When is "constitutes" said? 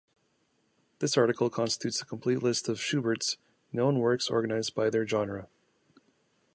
1.51-2.01